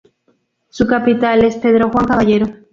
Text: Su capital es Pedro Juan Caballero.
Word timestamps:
Su 0.69 0.87
capital 0.87 1.43
es 1.43 1.57
Pedro 1.57 1.91
Juan 1.91 2.05
Caballero. 2.07 2.47